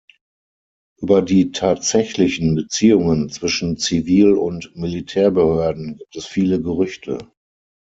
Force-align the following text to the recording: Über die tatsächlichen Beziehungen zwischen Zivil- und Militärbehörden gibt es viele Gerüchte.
Über 0.97 1.21
die 1.21 1.51
tatsächlichen 1.51 2.55
Beziehungen 2.55 3.29
zwischen 3.29 3.77
Zivil- 3.77 4.33
und 4.33 4.75
Militärbehörden 4.75 5.97
gibt 5.97 6.15
es 6.15 6.25
viele 6.25 6.59
Gerüchte. 6.59 7.19